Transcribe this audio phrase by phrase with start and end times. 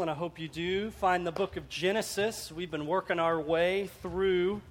[0.00, 2.50] And I hope you do, find the book of Genesis.
[2.50, 4.62] We've been working our way through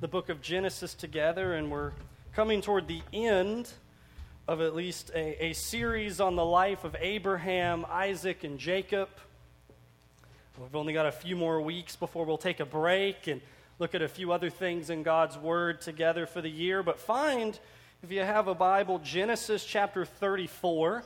[0.00, 1.92] the book of Genesis together, and we're
[2.34, 3.70] coming toward the end
[4.48, 9.08] of at least a, a series on the life of Abraham, Isaac, and Jacob.
[10.58, 13.40] We've only got a few more weeks before we'll take a break and
[13.78, 16.82] look at a few other things in God's Word together for the year.
[16.82, 17.56] But find,
[18.02, 21.04] if you have a Bible, Genesis chapter 34.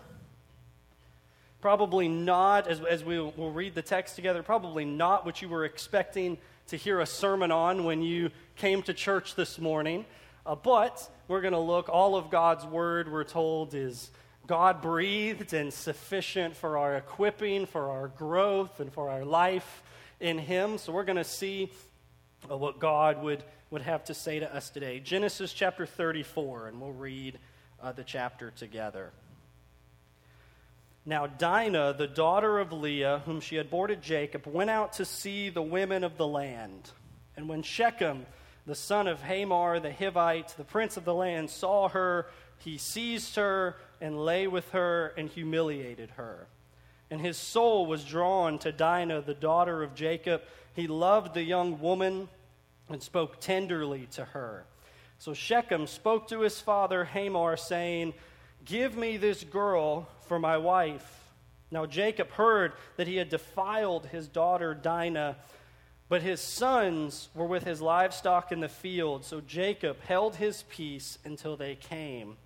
[1.60, 5.66] Probably not, as, as we will read the text together, probably not what you were
[5.66, 10.06] expecting to hear a sermon on when you came to church this morning.
[10.46, 14.10] Uh, but we're going to look, all of God's word, we're told, is
[14.46, 19.82] God breathed and sufficient for our equipping, for our growth, and for our life
[20.18, 20.78] in Him.
[20.78, 21.70] So we're going to see
[22.50, 24.98] uh, what God would, would have to say to us today.
[24.98, 27.38] Genesis chapter 34, and we'll read
[27.82, 29.10] uh, the chapter together.
[31.06, 35.04] Now, Dinah, the daughter of Leah, whom she had borne to Jacob, went out to
[35.04, 36.90] see the women of the land.
[37.36, 38.26] And when Shechem,
[38.66, 42.26] the son of Hamor the Hivite, the prince of the land, saw her,
[42.58, 46.46] he seized her and lay with her and humiliated her.
[47.10, 50.42] And his soul was drawn to Dinah, the daughter of Jacob.
[50.74, 52.28] He loved the young woman
[52.90, 54.66] and spoke tenderly to her.
[55.18, 58.14] So Shechem spoke to his father Hamor, saying,
[58.64, 61.32] Give me this girl for my wife.
[61.72, 65.36] Now Jacob heard that he had defiled his daughter Dinah,
[66.08, 69.24] but his sons were with his livestock in the field.
[69.24, 72.36] So Jacob held his peace until they came.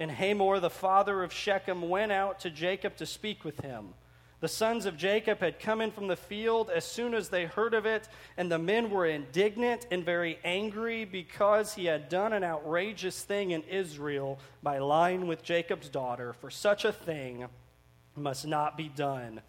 [0.00, 3.94] And Hamor, the father of Shechem, went out to Jacob to speak with him.
[4.42, 7.74] The sons of Jacob had come in from the field as soon as they heard
[7.74, 12.42] of it, and the men were indignant and very angry because he had done an
[12.42, 17.46] outrageous thing in Israel by lying with Jacob's daughter, for such a thing
[18.16, 19.42] must not be done.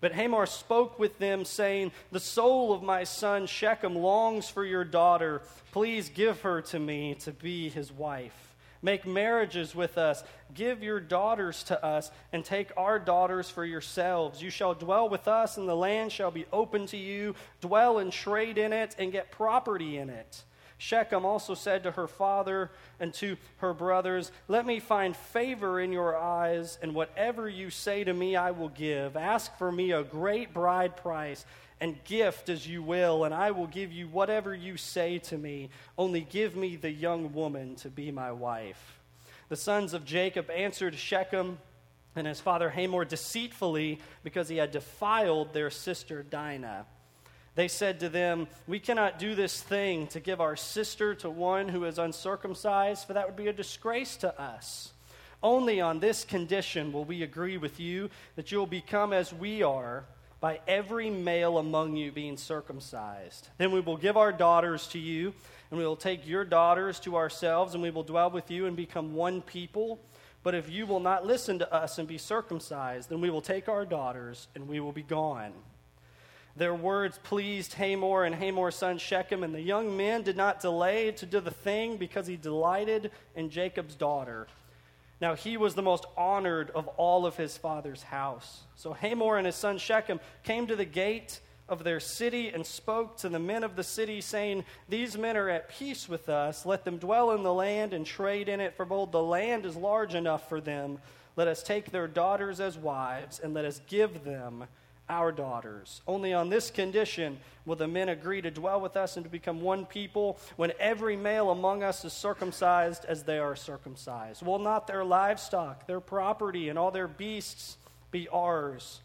[0.00, 4.84] But Hamor spoke with them, saying, The soul of my son Shechem longs for your
[4.84, 5.42] daughter.
[5.70, 8.49] Please give her to me to be his wife.
[8.82, 10.24] Make marriages with us.
[10.54, 14.42] Give your daughters to us, and take our daughters for yourselves.
[14.42, 17.34] You shall dwell with us, and the land shall be open to you.
[17.60, 20.44] Dwell and trade in it, and get property in it.
[20.80, 25.92] Shechem also said to her father and to her brothers, Let me find favor in
[25.92, 29.14] your eyes, and whatever you say to me, I will give.
[29.14, 31.44] Ask for me a great bride price
[31.80, 35.70] and gift as you will, and I will give you whatever you say to me.
[35.96, 39.00] Only give me the young woman to be my wife.
[39.48, 41.58] The sons of Jacob answered Shechem
[42.14, 46.86] and his father Hamor deceitfully because he had defiled their sister Dinah.
[47.54, 51.68] They said to them, We cannot do this thing to give our sister to one
[51.68, 54.92] who is uncircumcised, for that would be a disgrace to us.
[55.42, 59.62] Only on this condition will we agree with you that you will become as we
[59.62, 60.04] are
[60.40, 63.48] by every male among you being circumcised.
[63.58, 65.34] Then we will give our daughters to you,
[65.70, 68.74] and we will take your daughters to ourselves, and we will dwell with you and
[68.74, 70.00] become one people.
[70.42, 73.68] But if you will not listen to us and be circumcised, then we will take
[73.68, 75.52] our daughters, and we will be gone.
[76.56, 81.12] Their words pleased Hamor and Hamor's son Shechem, and the young men did not delay
[81.12, 84.46] to do the thing because he delighted in Jacob's daughter.
[85.20, 88.62] Now he was the most honored of all of his father's house.
[88.74, 93.16] So Hamor and his son Shechem came to the gate of their city and spoke
[93.18, 96.66] to the men of the city, saying, These men are at peace with us.
[96.66, 99.76] Let them dwell in the land and trade in it, for both the land is
[99.76, 100.98] large enough for them.
[101.36, 104.64] Let us take their daughters as wives, and let us give them
[105.10, 106.00] our daughters.
[106.06, 109.60] Only on this condition will the men agree to dwell with us and to become
[109.60, 114.42] one people when every male among us is circumcised as they are circumcised.
[114.46, 117.76] Will not their livestock, their property, and all their beasts
[118.10, 119.00] be ours?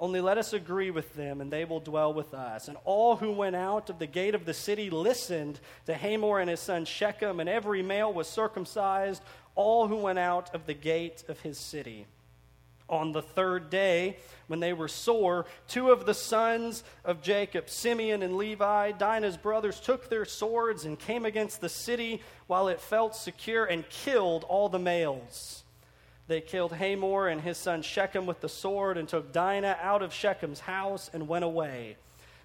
[0.00, 2.66] Only let us agree with them, and they will dwell with us.
[2.66, 6.50] And all who went out of the gate of the city listened to Hamor and
[6.50, 9.22] his son Shechem, and every male was circumcised,
[9.54, 12.06] all who went out of the gate of his city
[12.92, 18.22] on the third day, when they were sore, two of the sons of Jacob, Simeon
[18.22, 23.16] and Levi, Dinah's brothers, took their swords and came against the city while it felt
[23.16, 25.64] secure and killed all the males.
[26.28, 30.12] They killed Hamor and his son Shechem with the sword and took Dinah out of
[30.12, 31.96] Shechem's house and went away.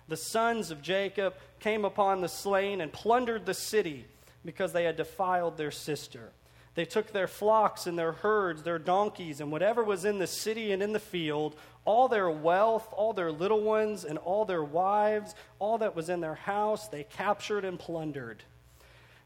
[0.08, 4.06] The sons of Jacob came upon the slain and plundered the city
[4.46, 6.32] because they had defiled their sister.
[6.78, 10.72] They took their flocks and their herds, their donkeys, and whatever was in the city
[10.72, 15.34] and in the field, all their wealth, all their little ones, and all their wives,
[15.58, 18.44] all that was in their house, they captured and plundered.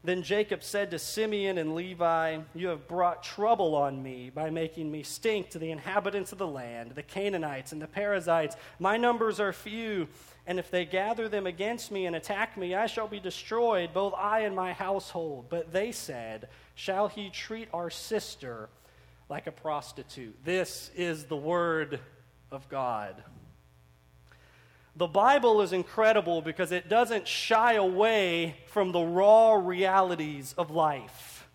[0.02, 4.90] Then Jacob said to Simeon and Levi, You have brought trouble on me by making
[4.90, 8.56] me stink to the inhabitants of the land, the Canaanites and the Perizzites.
[8.78, 10.08] My numbers are few,
[10.46, 14.14] and if they gather them against me and attack me, I shall be destroyed, both
[14.16, 15.50] I and my household.
[15.50, 18.68] But they said, Shall he treat our sister
[19.28, 20.44] like a prostitute?
[20.44, 22.00] This is the word
[22.50, 23.22] of God.
[24.94, 31.48] The Bible is incredible because it doesn't shy away from the raw realities of life.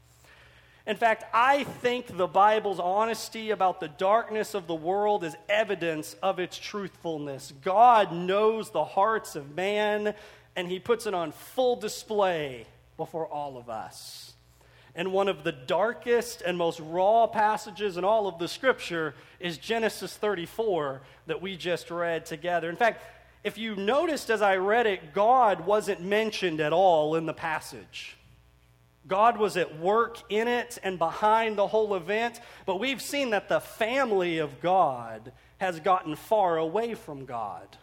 [0.87, 6.15] In fact, I think the Bible's honesty about the darkness of the world is evidence
[6.23, 7.53] of its truthfulness.
[7.61, 10.15] God knows the hearts of man,
[10.55, 12.65] and He puts it on full display
[12.95, 14.33] before all of us.
[14.97, 19.59] And one of the darkest and most raw passages in all of the Scripture is
[19.59, 22.67] Genesis 34 that we just read together.
[22.67, 23.03] In fact,
[23.43, 28.17] if you noticed as I read it, God wasn't mentioned at all in the passage.
[29.07, 33.49] God was at work in it and behind the whole event, but we've seen that
[33.49, 37.77] the family of God has gotten far away from God.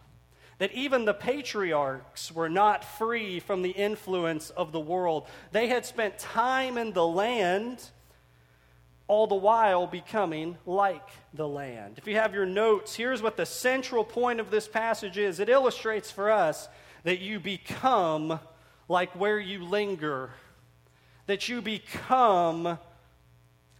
[0.57, 5.27] That even the patriarchs were not free from the influence of the world.
[5.51, 7.89] They had spent time in the land
[9.07, 11.95] all the while becoming like the land.
[11.97, 15.49] If you have your notes, here's what the central point of this passage is it
[15.49, 16.67] illustrates for us
[17.03, 18.39] that you become
[18.87, 20.31] like where you linger,
[21.27, 22.79] that you become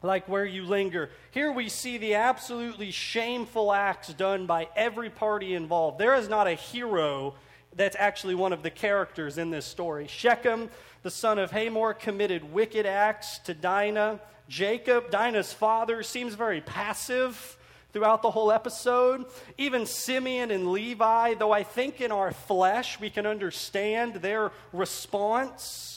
[0.06, 1.10] like where you linger.
[1.32, 6.00] Here we see the absolutely shameful acts done by every party involved.
[6.00, 7.36] There is not a hero
[7.76, 10.08] that's actually one of the characters in this story.
[10.08, 10.70] Shechem,
[11.04, 17.58] the son of Hamor, committed wicked acts to Dinah Jacob, Dinah's father, seems very passive
[17.94, 19.26] throughout the whole episode.
[19.58, 25.95] Even Simeon and Levi, though I think in our flesh we can understand their response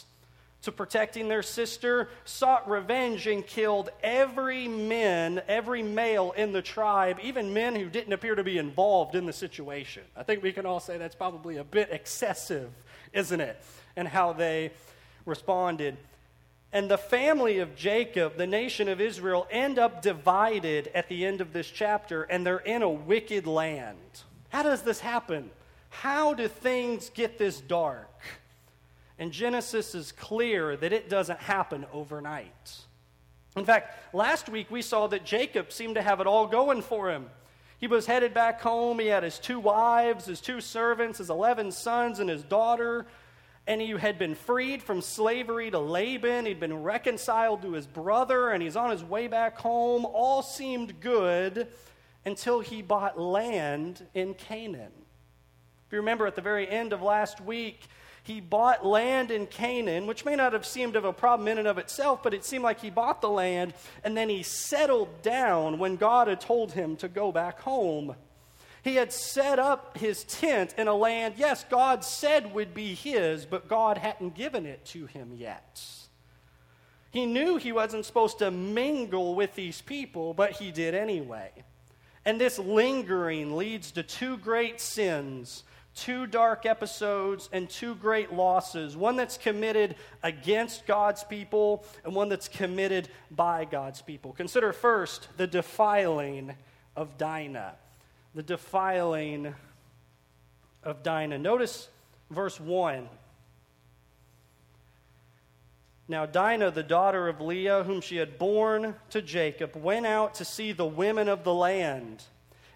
[0.68, 7.18] to protecting their sister, sought revenge and killed every man, every male in the tribe,
[7.22, 10.02] even men who didn't appear to be involved in the situation.
[10.14, 12.70] I think we can all say that's probably a bit excessive,
[13.14, 13.58] isn't it?
[13.96, 14.72] And how they
[15.24, 15.96] responded.
[16.70, 21.40] And the family of Jacob, the nation of Israel, end up divided at the end
[21.40, 23.96] of this chapter, and they're in a wicked land.
[24.50, 25.50] How does this happen?
[25.88, 28.10] How do things get this dark?
[29.18, 32.78] And Genesis is clear that it doesn't happen overnight.
[33.56, 37.10] In fact, last week we saw that Jacob seemed to have it all going for
[37.10, 37.26] him.
[37.78, 38.98] He was headed back home.
[38.98, 43.06] He had his two wives, his two servants, his 11 sons, and his daughter
[43.68, 46.46] and he had been freed from slavery to Laban.
[46.46, 50.06] He'd been reconciled to his brother, and he's on his way back home.
[50.06, 51.68] All seemed good
[52.24, 54.92] until he bought land in Canaan.
[55.86, 57.82] If you remember at the very end of last week,
[58.28, 61.66] he bought land in Canaan, which may not have seemed of a problem in and
[61.66, 63.72] of itself, but it seemed like he bought the land
[64.04, 68.14] and then he settled down when God had told him to go back home.
[68.84, 73.46] He had set up his tent in a land, yes, God said would be his,
[73.46, 75.82] but God hadn't given it to him yet.
[77.10, 81.50] He knew he wasn't supposed to mingle with these people, but he did anyway.
[82.24, 85.64] And this lingering leads to two great sins,
[86.00, 92.28] two dark episodes, and two great losses one that's committed against God's people, and one
[92.28, 94.32] that's committed by God's people.
[94.32, 96.54] Consider first the defiling
[96.96, 97.74] of Dinah
[98.38, 99.54] the defiling
[100.84, 101.38] of Dinah.
[101.38, 101.88] Notice
[102.30, 103.08] verse 1.
[106.06, 110.44] Now, Dinah, the daughter of Leah, whom she had borne to Jacob, went out to
[110.44, 112.22] see the women of the land.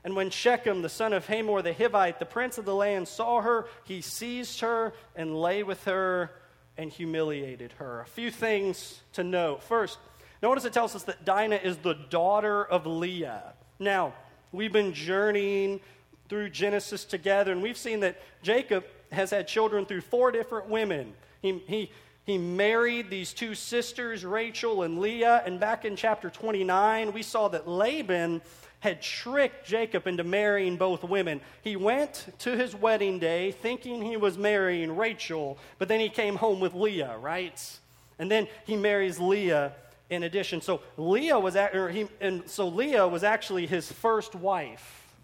[0.04, 3.40] And when Shechem, the son of Hamor the Hivite, the prince of the land, saw
[3.40, 6.32] her, he seized her and lay with her
[6.76, 8.00] and humiliated her.
[8.00, 9.62] A few things to note.
[9.62, 9.98] First,
[10.42, 13.52] notice it tells us that Dinah is the daughter of Leah.
[13.78, 14.14] Now,
[14.52, 15.80] We've been journeying
[16.28, 21.14] through Genesis together, and we've seen that Jacob has had children through four different women.
[21.40, 21.90] He, he,
[22.26, 27.48] he married these two sisters, Rachel and Leah, and back in chapter 29, we saw
[27.48, 28.42] that Laban
[28.82, 31.40] had tricked Jacob into marrying both women.
[31.62, 36.34] He went to his wedding day thinking he was marrying Rachel, but then he came
[36.34, 37.78] home with Leah, right?
[38.18, 39.72] And then he marries Leah
[40.10, 40.60] in addition.
[40.60, 45.14] So Leah was he, and so Leah was actually his first wife.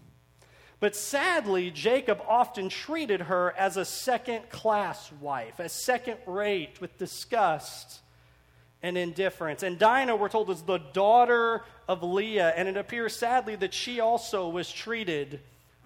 [0.79, 6.97] But sadly, Jacob often treated her as a second class wife, as second rate, with
[6.97, 7.99] disgust
[8.81, 9.63] and indifference.
[9.63, 13.99] And Dinah, we're told, is the daughter of Leah, and it appears sadly that she
[13.99, 15.39] also was treated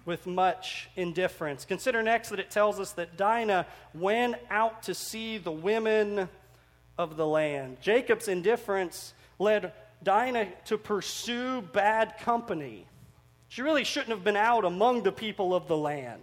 [0.04, 1.64] with much indifference.
[1.64, 6.28] Consider next that it tells us that Dinah went out to see the women
[6.98, 7.78] of the land.
[7.80, 9.72] Jacob's indifference led
[10.02, 12.86] Dinah to pursue bad company.
[13.48, 16.20] She really shouldn't have been out among the people of the land.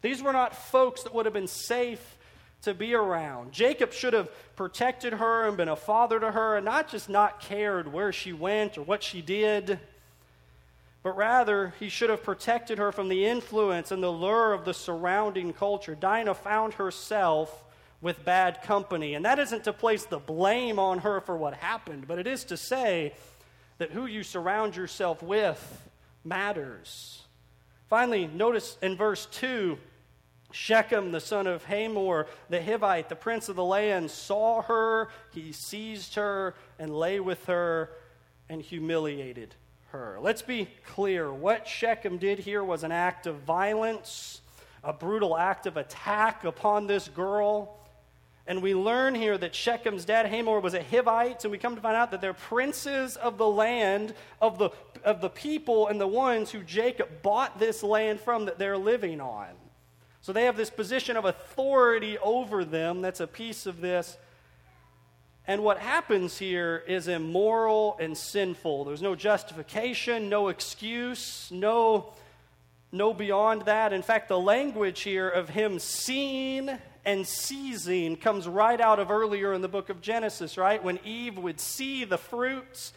[0.00, 2.16] These were not folks that would have been safe
[2.62, 3.52] to be around.
[3.52, 7.40] Jacob should have protected her and been a father to her and not just not
[7.40, 9.78] cared where she went or what she did,
[11.02, 14.74] but rather he should have protected her from the influence and the lure of the
[14.74, 15.94] surrounding culture.
[15.94, 17.64] Dinah found herself
[18.02, 19.14] with bad company.
[19.14, 22.44] And that isn't to place the blame on her for what happened, but it is
[22.44, 23.14] to say
[23.78, 25.88] that who you surround yourself with
[26.24, 27.22] matters.
[27.88, 29.78] Finally, notice in verse 2
[30.52, 35.52] Shechem, the son of Hamor, the Hivite, the prince of the land, saw her, he
[35.52, 37.90] seized her, and lay with her
[38.48, 39.54] and humiliated
[39.92, 40.18] her.
[40.20, 41.32] Let's be clear.
[41.32, 44.40] What Shechem did here was an act of violence,
[44.84, 47.78] a brutal act of attack upon this girl.
[48.46, 51.80] And we learn here that Shechem's dad, Hamor, was a Hivite, and we come to
[51.80, 54.70] find out that they're princes of the land, of the,
[55.04, 59.20] of the people, and the ones who Jacob bought this land from that they're living
[59.20, 59.46] on.
[60.22, 63.02] So they have this position of authority over them.
[63.02, 64.16] That's a piece of this.
[65.46, 68.84] And what happens here is immoral and sinful.
[68.84, 72.12] There's no justification, no excuse, no,
[72.92, 73.92] no beyond that.
[73.92, 76.70] In fact, the language here of him seeing
[77.04, 80.82] and seizing comes right out of earlier in the book of Genesis, right?
[80.82, 82.92] When Eve would see the fruits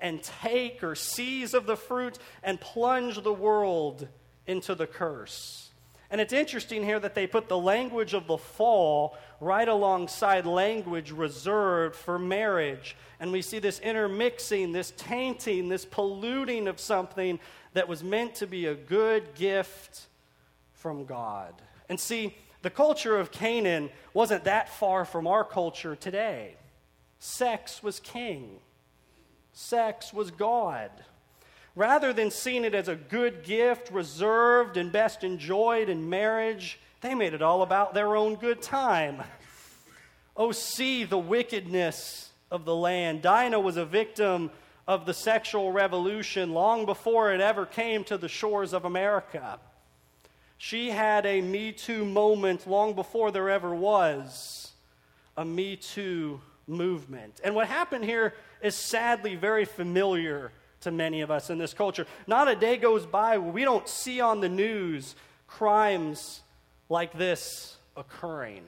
[0.00, 4.08] and take or seize of the fruit and plunge the world
[4.46, 5.69] into the curse.
[6.10, 11.12] And it's interesting here that they put the language of the fall right alongside language
[11.12, 12.96] reserved for marriage.
[13.20, 17.38] And we see this intermixing, this tainting, this polluting of something
[17.74, 20.08] that was meant to be a good gift
[20.72, 21.54] from God.
[21.88, 26.56] And see, the culture of Canaan wasn't that far from our culture today.
[27.18, 28.58] Sex was king,
[29.52, 30.90] sex was God.
[31.76, 37.14] Rather than seeing it as a good gift reserved and best enjoyed in marriage, they
[37.14, 39.22] made it all about their own good time.
[40.36, 43.22] Oh, see the wickedness of the land.
[43.22, 44.50] Dinah was a victim
[44.88, 49.60] of the sexual revolution long before it ever came to the shores of America.
[50.58, 54.72] She had a Me Too moment long before there ever was
[55.36, 57.40] a Me Too movement.
[57.44, 62.06] And what happened here is sadly very familiar to many of us in this culture.
[62.26, 65.14] Not a day goes by where we don't see on the news
[65.46, 66.40] crimes
[66.88, 68.62] like this occurring.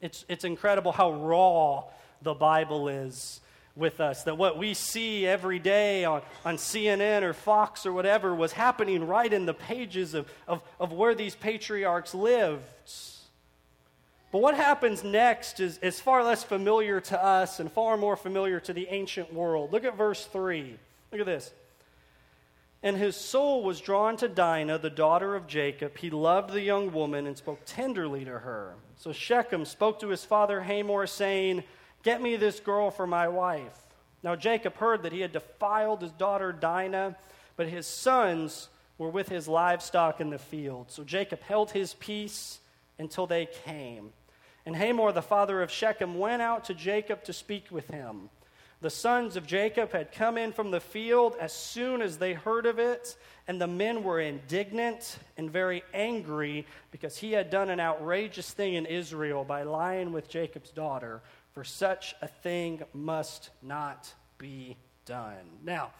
[0.00, 1.84] It's, it's incredible how raw
[2.22, 3.40] the Bible is
[3.74, 4.24] with us.
[4.24, 9.06] That what we see every day on, on CNN or Fox or whatever was happening
[9.06, 12.62] right in the pages of, of, of where these patriarchs lived.
[14.30, 18.60] But what happens next is, is far less familiar to us and far more familiar
[18.60, 19.72] to the ancient world.
[19.72, 20.76] Look at verse 3.
[21.12, 21.50] Look at this.
[22.82, 25.96] And his soul was drawn to Dinah, the daughter of Jacob.
[25.96, 28.74] He loved the young woman and spoke tenderly to her.
[28.96, 31.64] So Shechem spoke to his father Hamor, saying,
[32.04, 33.76] Get me this girl for my wife.
[34.22, 37.16] Now Jacob heard that he had defiled his daughter Dinah,
[37.56, 38.68] but his sons
[38.98, 40.90] were with his livestock in the field.
[40.90, 42.60] So Jacob held his peace
[42.98, 44.12] until they came.
[44.68, 48.28] And Hamor, the father of Shechem, went out to Jacob to speak with him.
[48.82, 52.66] The sons of Jacob had come in from the field as soon as they heard
[52.66, 57.80] of it, and the men were indignant and very angry because he had done an
[57.80, 61.22] outrageous thing in Israel by lying with Jacob's daughter
[61.54, 65.48] for such a thing must not be done.
[65.64, 65.92] Now,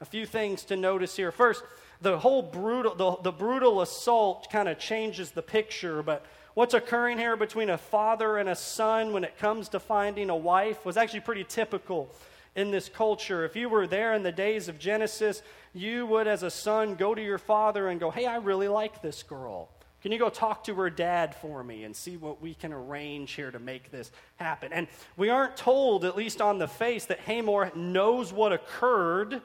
[0.00, 1.32] a few things to notice here.
[1.32, 1.64] First,
[2.00, 6.24] the whole brutal, the, the brutal assault kind of changes the picture, but
[6.54, 10.36] what's occurring here between a father and a son when it comes to finding a
[10.36, 12.14] wife was actually pretty typical
[12.54, 13.44] in this culture.
[13.44, 15.42] If you were there in the days of Genesis,
[15.72, 19.00] you would, as a son, go to your father and go, Hey, I really like
[19.00, 19.70] this girl.
[20.02, 23.32] Can you go talk to her dad for me and see what we can arrange
[23.32, 24.72] here to make this happen?
[24.72, 29.40] And we aren't told, at least on the face, that Hamor knows what occurred.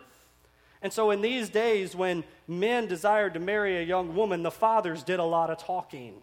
[0.82, 5.04] And so, in these days, when men desired to marry a young woman, the fathers
[5.04, 6.16] did a lot of talking,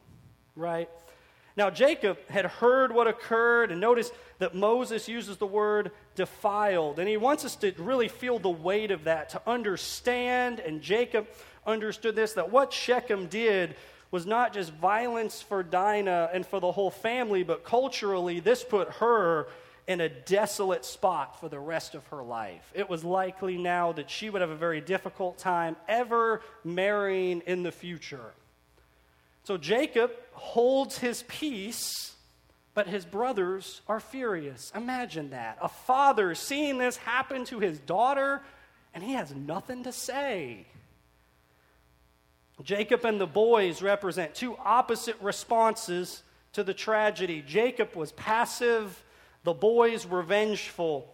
[0.56, 0.88] right?
[1.56, 6.98] Now, Jacob had heard what occurred, and notice that Moses uses the word defiled.
[6.98, 11.28] And he wants us to really feel the weight of that, to understand, and Jacob
[11.64, 13.76] understood this, that what Shechem did
[14.10, 18.88] was not just violence for Dinah and for the whole family, but culturally, this put
[18.94, 19.46] her
[19.86, 22.72] in a desolate spot for the rest of her life.
[22.74, 27.62] It was likely now that she would have a very difficult time ever marrying in
[27.62, 28.32] the future.
[29.44, 32.14] So Jacob holds his peace
[32.74, 34.72] But his brothers are furious.
[34.74, 35.58] Imagine that.
[35.62, 38.42] A father seeing this happen to his daughter,
[38.92, 40.66] and he has nothing to say.
[42.62, 46.22] Jacob and the boys represent two opposite responses
[46.52, 47.42] to the tragedy.
[47.46, 49.02] Jacob was passive,
[49.44, 51.08] the boys were vengeful.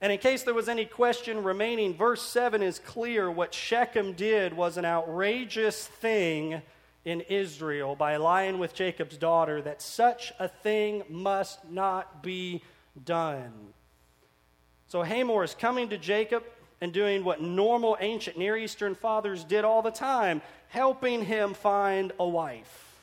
[0.00, 3.30] And in case there was any question remaining, verse 7 is clear.
[3.30, 6.62] What Shechem did was an outrageous thing
[7.04, 12.62] in Israel by lying with Jacob's daughter, that such a thing must not be
[13.04, 13.52] done.
[14.86, 16.44] So Hamor is coming to Jacob
[16.80, 22.12] and doing what normal ancient Near Eastern fathers did all the time helping him find
[22.18, 23.00] a wife.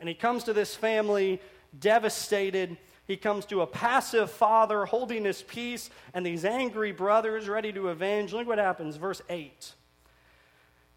[0.00, 1.40] And he comes to this family
[1.78, 2.76] devastated.
[3.06, 7.88] He comes to a passive father holding his peace and these angry brothers ready to
[7.88, 8.32] avenge.
[8.32, 9.74] Look what happens, verse 8.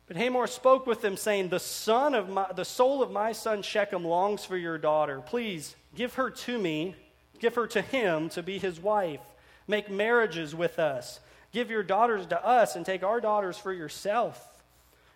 [0.07, 3.61] But Hamor spoke with them, saying, The son of my, the soul of my son
[3.61, 5.21] Shechem longs for your daughter.
[5.21, 6.95] Please give her to me,
[7.39, 9.19] give her to him to be his wife.
[9.67, 11.19] Make marriages with us.
[11.51, 14.63] Give your daughters to us, and take our daughters for yourself.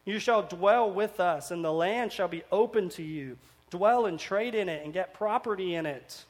[0.03, 3.37] You shall dwell with us, and the land shall be open to you.
[3.69, 6.25] Dwell and trade in it, and get property in it.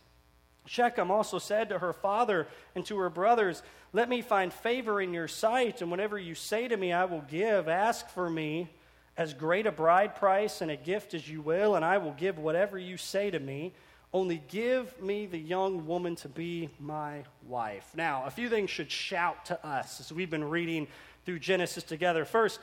[0.65, 3.63] Shechem also said to her father and to her brothers,
[3.93, 7.21] Let me find favor in your sight, and whatever you say to me, I will
[7.21, 7.67] give.
[7.67, 8.69] Ask for me
[9.17, 12.37] as great a bride price and a gift as you will, and I will give
[12.37, 13.73] whatever you say to me.
[14.13, 17.91] Only give me the young woman to be my wife.
[17.95, 20.87] Now, a few things should shout to us as we've been reading
[21.25, 22.25] through Genesis together.
[22.25, 22.59] First,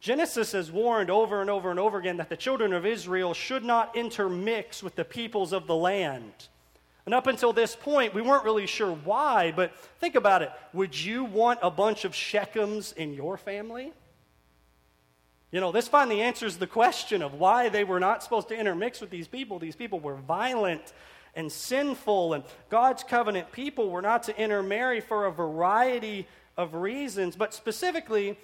[0.00, 3.64] Genesis has warned over and over and over again that the children of Israel should
[3.64, 6.32] not intermix with the peoples of the land.
[7.08, 10.52] And up until this point, we weren't really sure why, but think about it.
[10.74, 13.94] Would you want a bunch of Shechems in your family?
[15.50, 19.00] You know, this finally answers the question of why they were not supposed to intermix
[19.00, 19.58] with these people.
[19.58, 20.92] These people were violent
[21.34, 27.36] and sinful, and God's covenant people were not to intermarry for a variety of reasons,
[27.36, 28.38] but specifically,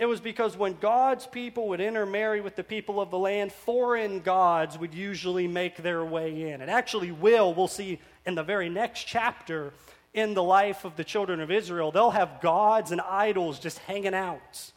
[0.00, 4.20] it was because when God's people would intermarry with the people of the land, foreign
[4.20, 6.62] gods would usually make their way in.
[6.62, 9.74] It actually will, we'll see in the very next chapter
[10.14, 11.92] in the life of the children of Israel.
[11.92, 14.72] They'll have gods and idols just hanging out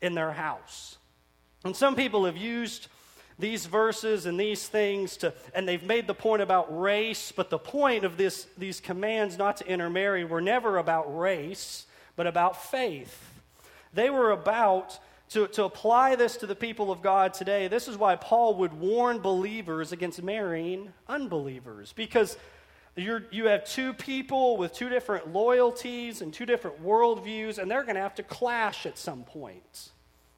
[0.00, 0.96] in their house.
[1.64, 2.86] And some people have used
[3.36, 7.58] these verses and these things to, and they've made the point about race, but the
[7.58, 13.27] point of this, these commands not to intermarry were never about race, but about faith.
[13.92, 14.98] They were about
[15.30, 17.68] to, to apply this to the people of God today.
[17.68, 22.36] This is why Paul would warn believers against marrying unbelievers, because
[22.96, 27.84] you're, you have two people with two different loyalties and two different worldviews, and they're
[27.84, 29.90] going to have to clash at some point.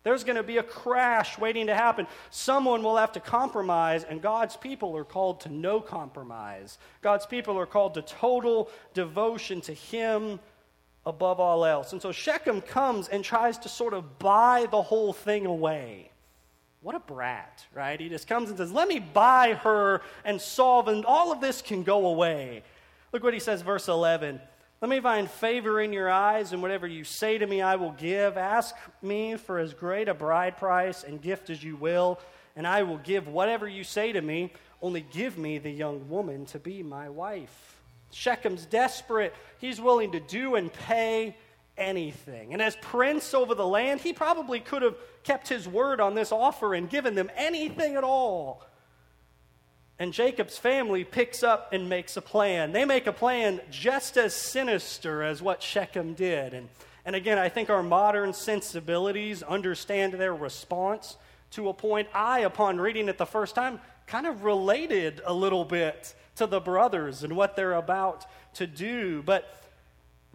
[0.03, 2.07] There's going to be a crash waiting to happen.
[2.31, 6.79] Someone will have to compromise, and God's people are called to no compromise.
[7.03, 10.41] God's people are called to total devotion to Him
[11.07, 11.93] above all else.
[11.93, 16.11] And so Shechem comes and tries to sort of buy the whole thing away.
[16.83, 18.01] What a brat, right?
[18.01, 21.61] He just comes and says, Let me buy her and solve, and all of this
[21.61, 22.63] can go away.
[23.13, 24.41] Look what he says, verse 11.
[24.81, 27.93] Let me find favor in your eyes, and whatever you say to me, I will
[27.93, 28.39] give.
[28.39, 32.19] Ask me for as great a bride price and gift as you will,
[32.57, 34.53] and I will give whatever you say to me.
[34.81, 37.70] Only give me the young woman to be my wife.
[38.13, 39.35] Shechem's desperate.
[39.59, 41.37] He's willing to do and pay
[41.77, 42.53] anything.
[42.53, 46.33] And as prince over the land, he probably could have kept his word on this
[46.33, 48.65] offer and given them anything at all.
[49.99, 52.73] And Jacob's family picks up and makes a plan.
[52.73, 56.55] They make a plan just as sinister as what Shechem did.
[56.55, 56.69] And,
[57.05, 61.17] and again, I think our modern sensibilities understand their response
[61.51, 62.09] to a point.
[62.15, 66.61] I, upon reading it the first time, kind of related a little bit to the
[66.61, 69.23] brothers and what they're about to do.
[69.23, 69.55] But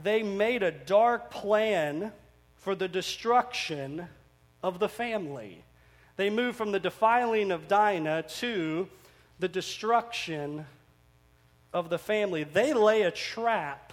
[0.01, 2.11] they made a dark plan
[2.57, 4.07] for the destruction
[4.63, 5.63] of the family.
[6.17, 8.87] They moved from the defiling of Dinah to
[9.39, 10.65] the destruction
[11.73, 12.43] of the family.
[12.43, 13.84] They lay a trap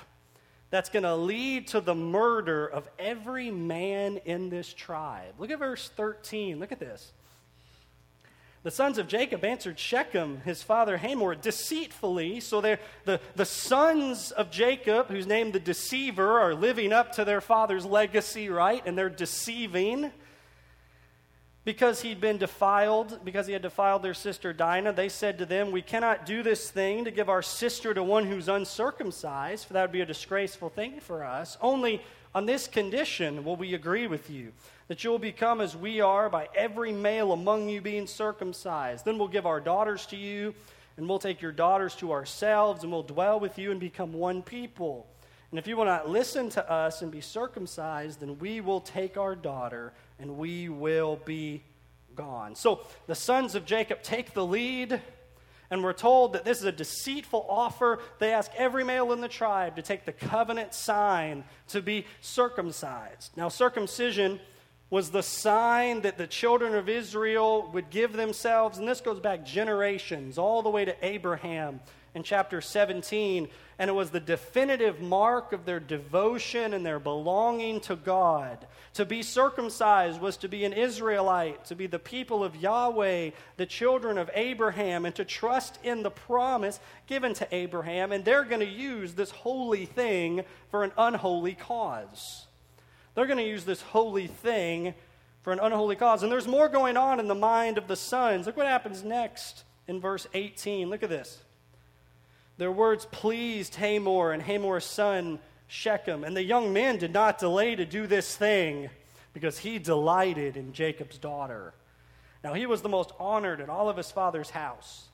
[0.72, 5.34] that's going to lead to the murder of every man in this tribe.
[5.38, 6.58] Look at verse 13.
[6.58, 7.12] Look at this.
[8.62, 12.40] The sons of Jacob answered Shechem, his father Hamor, deceitfully.
[12.40, 17.42] So the, the sons of Jacob, who's named the deceiver, are living up to their
[17.42, 18.82] father's legacy, right?
[18.86, 20.10] And they're deceiving.
[21.64, 25.70] Because he'd been defiled, because he had defiled their sister Dinah, they said to them,
[25.70, 29.82] We cannot do this thing to give our sister to one who's uncircumcised, for that
[29.82, 31.56] would be a disgraceful thing for us.
[31.60, 32.02] Only
[32.34, 34.52] on this condition will we agree with you
[34.88, 39.04] that you'll become as we are by every male among you being circumcised.
[39.04, 40.54] Then we'll give our daughters to you,
[40.96, 44.42] and we'll take your daughters to ourselves, and we'll dwell with you and become one
[44.42, 45.06] people.
[45.52, 49.18] And if you will not listen to us and be circumcised, then we will take
[49.18, 49.92] our daughter
[50.22, 51.62] and we will be
[52.14, 52.54] gone.
[52.54, 55.00] So the sons of Jacob take the lead,
[55.70, 57.98] and we're told that this is a deceitful offer.
[58.20, 63.36] They ask every male in the tribe to take the covenant sign to be circumcised.
[63.36, 64.38] Now, circumcision
[64.90, 69.44] was the sign that the children of Israel would give themselves, and this goes back
[69.44, 71.80] generations, all the way to Abraham
[72.14, 73.48] in chapter 17.
[73.78, 78.66] And it was the definitive mark of their devotion and their belonging to God.
[78.94, 83.66] To be circumcised was to be an Israelite, to be the people of Yahweh, the
[83.66, 88.12] children of Abraham, and to trust in the promise given to Abraham.
[88.12, 92.46] And they're going to use this holy thing for an unholy cause.
[93.14, 94.94] They're going to use this holy thing
[95.42, 96.22] for an unholy cause.
[96.22, 98.46] And there's more going on in the mind of the sons.
[98.46, 100.88] Look what happens next in verse 18.
[100.88, 101.42] Look at this.
[102.58, 105.38] Their words pleased Hamor and Hamor's son
[105.68, 106.22] Shechem.
[106.24, 108.90] And the young men did not delay to do this thing
[109.32, 111.72] because he delighted in Jacob's daughter.
[112.44, 115.08] Now he was the most honored in all of his father's house.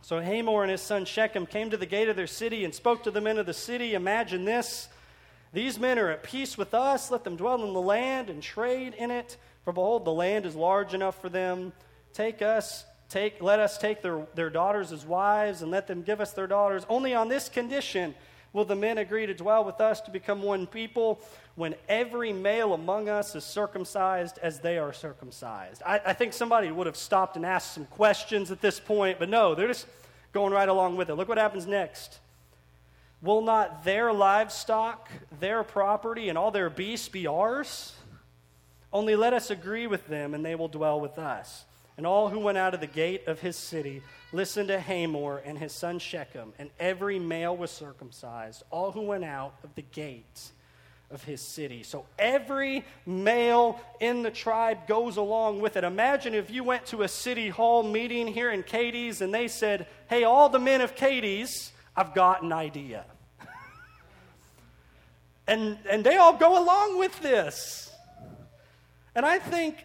[0.00, 3.04] So Hamor and his son Shechem came to the gate of their city and spoke
[3.04, 3.94] to the men of the city.
[3.94, 4.88] Imagine this.
[5.52, 7.10] These men are at peace with us.
[7.10, 9.36] Let them dwell in the land and trade in it.
[9.64, 11.72] For behold, the land is large enough for them.
[12.14, 16.20] Take us, take, let us take their, their daughters as wives, and let them give
[16.20, 16.84] us their daughters.
[16.88, 18.14] Only on this condition
[18.52, 21.20] will the men agree to dwell with us to become one people
[21.54, 25.82] when every male among us is circumcised as they are circumcised.
[25.84, 29.28] I, I think somebody would have stopped and asked some questions at this point, but
[29.28, 29.86] no, they're just
[30.32, 31.14] going right along with it.
[31.14, 32.18] Look what happens next.
[33.20, 37.94] Will not their livestock, their property, and all their beasts be ours?
[38.92, 41.64] Only let us agree with them, and they will dwell with us.
[41.96, 44.02] And all who went out of the gate of his city
[44.32, 49.24] listened to Hamor and his son Shechem, and every male was circumcised, all who went
[49.24, 50.52] out of the gate
[51.10, 51.82] of his city.
[51.82, 55.84] So every male in the tribe goes along with it.
[55.84, 59.86] Imagine if you went to a city hall meeting here in Cadiz and they said,
[60.08, 63.04] Hey, all the men of Cadiz, I've got an idea.
[65.46, 67.91] and, and they all go along with this.
[69.14, 69.84] And I think,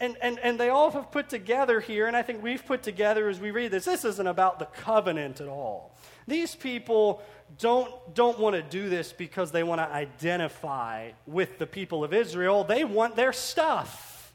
[0.00, 3.28] and, and, and they all have put together here, and I think we've put together
[3.28, 5.96] as we read this, this isn't about the covenant at all.
[6.26, 7.22] These people
[7.58, 12.12] don't, don't want to do this because they want to identify with the people of
[12.12, 12.62] Israel.
[12.62, 14.34] They want their stuff.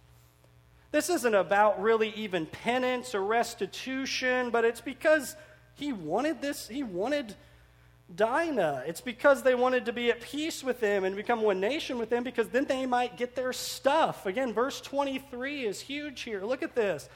[0.91, 5.35] This isn't about really even penance or restitution, but it's because
[5.75, 7.35] he wanted this, he wanted
[8.13, 8.84] Dinah.
[8.86, 12.12] It's because they wanted to be at peace with him and become one nation with
[12.12, 14.26] him because then they might get their stuff.
[14.26, 16.44] Again, verse 23 is huge here.
[16.44, 17.10] Look at this.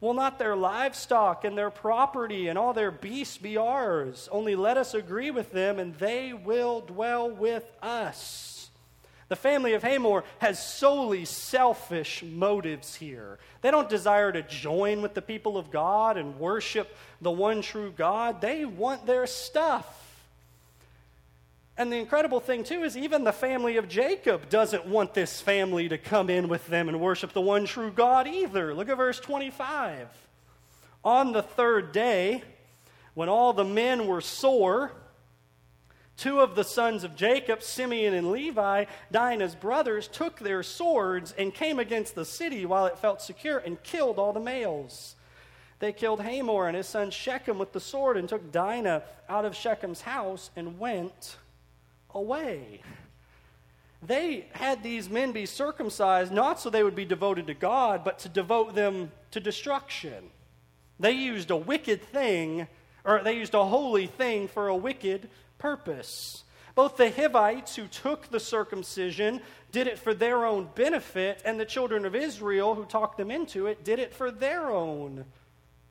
[0.00, 4.28] Will not their livestock and their property and all their beasts be ours?
[4.30, 8.70] Only let us agree with them, and they will dwell with us.
[9.28, 13.38] The family of Hamor has solely selfish motives here.
[13.62, 17.92] They don't desire to join with the people of God and worship the one true
[17.96, 20.05] God, they want their stuff.
[21.78, 25.88] And the incredible thing, too, is even the family of Jacob doesn't want this family
[25.90, 28.74] to come in with them and worship the one true God either.
[28.74, 30.08] Look at verse 25.
[31.04, 32.42] On the third day,
[33.12, 34.92] when all the men were sore,
[36.16, 41.52] two of the sons of Jacob, Simeon and Levi, Dinah's brothers, took their swords and
[41.52, 45.14] came against the city while it felt secure and killed all the males.
[45.78, 49.54] They killed Hamor and his son Shechem with the sword and took Dinah out of
[49.54, 51.36] Shechem's house and went
[52.16, 52.80] away.
[54.02, 58.18] They had these men be circumcised not so they would be devoted to God, but
[58.20, 60.30] to devote them to destruction.
[60.98, 62.66] They used a wicked thing,
[63.04, 66.44] or they used a holy thing for a wicked purpose.
[66.74, 69.40] Both the Hivites who took the circumcision
[69.72, 73.66] did it for their own benefit, and the children of Israel who talked them into
[73.66, 75.24] it did it for their own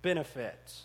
[0.01, 0.84] benefit.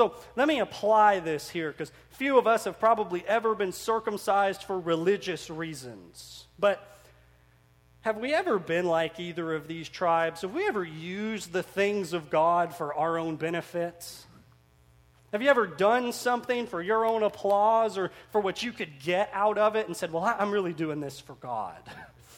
[0.00, 4.62] So let me apply this here because few of us have probably ever been circumcised
[4.62, 6.46] for religious reasons.
[6.58, 6.82] But
[8.00, 10.40] have we ever been like either of these tribes?
[10.40, 14.24] Have we ever used the things of God for our own benefits?
[15.32, 19.28] Have you ever done something for your own applause or for what you could get
[19.34, 21.76] out of it and said, Well, I'm really doing this for God?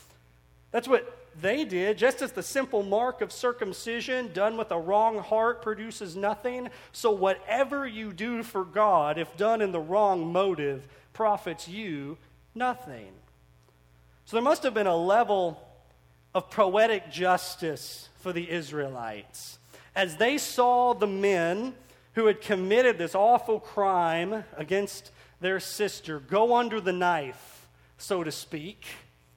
[0.72, 5.18] That's what they did, just as the simple mark of circumcision done with a wrong
[5.18, 10.87] heart produces nothing, so whatever you do for God, if done in the wrong motive,
[11.12, 12.18] profits you
[12.55, 13.12] nothing.
[14.25, 15.62] So there must have been a level
[16.35, 19.59] of poetic justice for the Israelites.
[19.95, 21.75] As they saw the men
[22.14, 27.66] who had committed this awful crime against their sister go under the knife,
[27.99, 28.87] so to speak.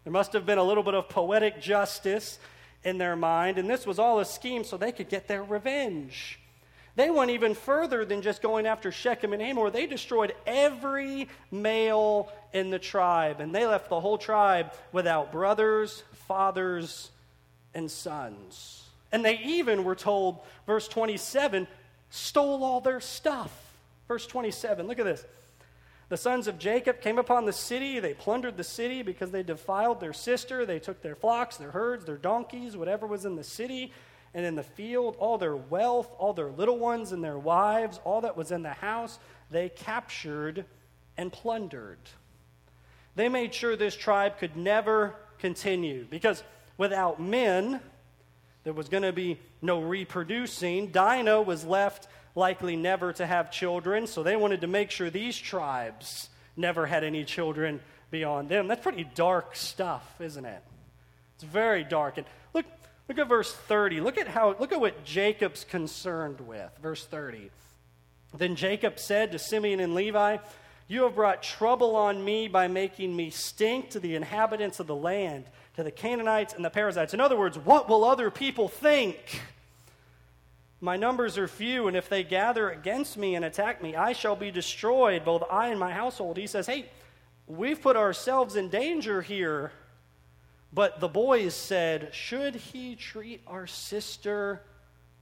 [0.05, 2.37] There must have been a little bit of poetic justice
[2.83, 6.39] in their mind, and this was all a scheme so they could get their revenge.
[6.95, 9.71] They went even further than just going after Shechem and Hamor.
[9.71, 16.03] They destroyed every male in the tribe, and they left the whole tribe without brothers,
[16.27, 17.09] fathers,
[17.73, 18.83] and sons.
[19.11, 21.67] And they even were told, verse 27,
[22.11, 23.51] stole all their stuff.
[24.07, 25.25] Verse 27, look at this.
[26.15, 27.99] The sons of Jacob came upon the city.
[27.99, 30.65] They plundered the city because they defiled their sister.
[30.65, 33.91] They took their flocks, their herds, their donkeys, whatever was in the city
[34.33, 38.21] and in the field, all their wealth, all their little ones and their wives, all
[38.21, 39.19] that was in the house,
[39.51, 40.63] they captured
[41.17, 41.99] and plundered.
[43.15, 46.43] They made sure this tribe could never continue because
[46.77, 47.81] without men,
[48.63, 50.91] there was going to be no reproducing.
[50.91, 55.37] Dinah was left likely never to have children, so they wanted to make sure these
[55.37, 57.79] tribes never had any children
[58.11, 58.67] beyond them.
[58.67, 60.61] That's pretty dark stuff, isn't it?
[61.35, 62.17] It's very dark.
[62.17, 62.65] And look,
[63.07, 64.01] look at verse 30.
[64.01, 66.71] Look at how look at what Jacob's concerned with.
[66.81, 67.49] Verse 30.
[68.37, 70.37] Then Jacob said to Simeon and Levi,
[70.87, 74.95] You have brought trouble on me by making me stink to the inhabitants of the
[74.95, 75.45] land,
[75.75, 77.13] to the Canaanites and the Perizzites.
[77.13, 79.41] In other words, what will other people think?
[80.81, 84.35] My numbers are few, and if they gather against me and attack me, I shall
[84.35, 86.37] be destroyed, both I and my household.
[86.37, 86.89] He says, Hey,
[87.47, 89.71] we've put ourselves in danger here.
[90.73, 94.61] But the boys said, Should he treat our sister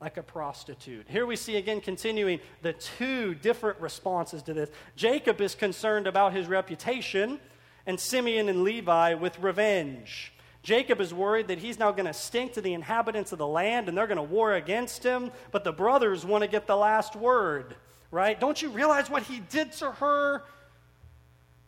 [0.01, 1.07] like a prostitute?
[1.07, 4.71] Here we see again continuing the two different responses to this.
[4.95, 7.39] Jacob is concerned about his reputation,
[7.85, 10.32] and Simeon and Levi with revenge.
[10.63, 13.89] Jacob is worried that he's now going to stink to the inhabitants of the land
[13.89, 17.17] and they're going to war against him, but the brothers want to get the last
[17.17, 17.76] word,
[18.12, 18.39] right?
[18.39, 20.43] Don't you realize what he did to her?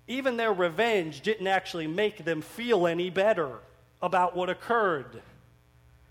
[0.08, 3.60] Even their revenge didn't actually make them feel any better
[4.02, 5.22] about what occurred.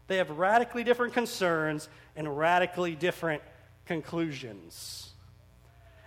[0.06, 3.42] They have radically different concerns and radically different
[3.86, 5.12] conclusions.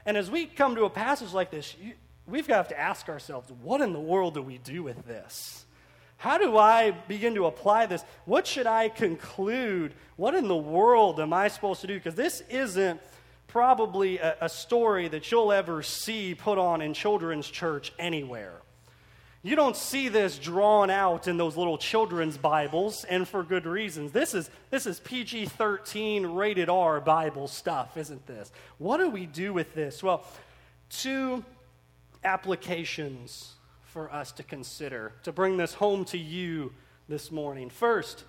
[0.06, 1.94] And as we come to a passage like this, you,
[2.28, 5.66] we've got to ask ourselves what in the world do we do with this?
[6.18, 8.04] How do I begin to apply this?
[8.26, 9.94] What should I conclude?
[10.16, 11.96] What in the world am I supposed to do?
[11.96, 13.00] Because this isn't
[13.48, 18.56] probably a, a, story that you'll ever see put on in children's church anywhere.
[19.44, 24.12] You don't see this drawn out in those little children's Bibles, and for good reasons.
[24.12, 28.52] This is, this is PG 13 rated R Bible stuff, isn't this?
[28.80, 30.04] What do we do with this?
[30.04, 30.26] Well,
[30.90, 31.46] two
[32.24, 33.54] applications
[33.88, 36.74] for us to consider, to bring this home to you
[37.08, 37.70] this morning.
[37.70, 38.26] First,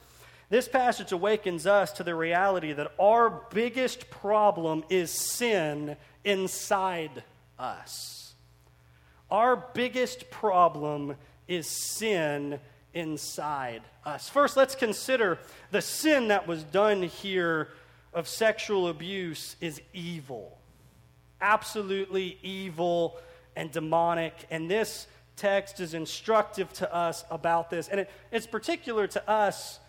[0.51, 7.23] this passage awakens us to the reality that our biggest problem is sin inside
[7.59, 8.35] us.
[9.31, 11.17] Our biggest problem
[11.49, 12.61] is sin
[12.95, 14.29] inside us.
[14.29, 15.39] First, let's consider
[15.71, 17.69] the sin that was done here
[18.15, 20.57] of sexual abuse is evil.
[21.41, 23.19] Absolutely evil
[23.55, 24.35] and demonic.
[24.51, 25.07] And this
[25.39, 27.89] text is instructive to us about this.
[27.89, 29.81] And it, it's particular to us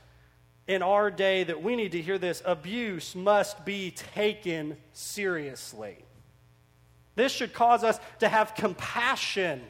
[0.67, 5.97] in our day that we need to hear this abuse must be taken seriously.
[7.15, 9.61] This should cause us to have compassion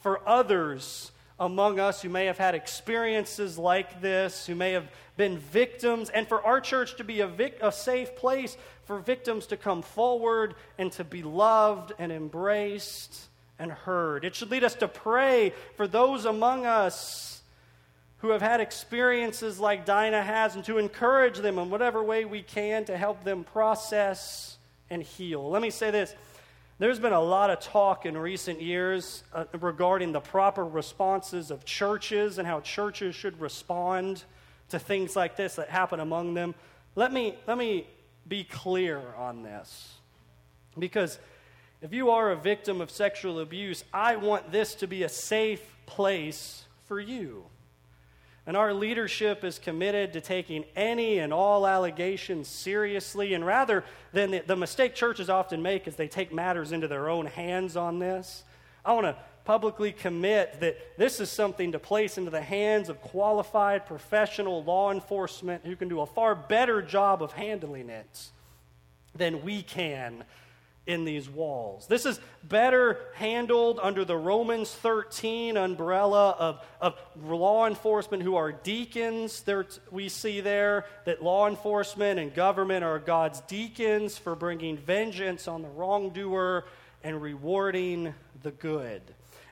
[0.00, 5.38] for others among us who may have had experiences like this, who may have been
[5.38, 9.56] victims, and for our church to be a, vic- a safe place for victims to
[9.56, 13.27] come forward and to be loved and embraced
[13.58, 14.24] and heard.
[14.24, 17.42] It should lead us to pray for those among us
[18.18, 22.42] who have had experiences like Dinah has and to encourage them in whatever way we
[22.42, 24.58] can to help them process
[24.90, 25.48] and heal.
[25.48, 26.14] Let me say this.
[26.80, 31.64] There's been a lot of talk in recent years uh, regarding the proper responses of
[31.64, 34.22] churches and how churches should respond
[34.68, 36.54] to things like this that happen among them.
[36.94, 37.86] Let me, let me
[38.28, 39.92] be clear on this.
[40.78, 41.18] Because
[41.80, 45.62] if you are a victim of sexual abuse, I want this to be a safe
[45.86, 47.44] place for you.
[48.46, 53.34] And our leadership is committed to taking any and all allegations seriously.
[53.34, 57.10] And rather than the, the, mistake churches often make is they take matters into their
[57.10, 58.44] own hands on this,
[58.84, 63.00] I want to publicly commit that this is something to place into the hands of
[63.02, 68.30] qualified professional law enforcement who can do a far better job of handling it
[69.14, 70.24] than we can
[70.88, 71.86] in these walls.
[71.86, 78.52] This is better handled under the Romans 13 umbrella of, of law enforcement who are
[78.52, 79.42] deacons.
[79.42, 85.46] There, we see there that law enforcement and government are God's deacons for bringing vengeance
[85.46, 86.64] on the wrongdoer
[87.04, 89.02] and rewarding the good.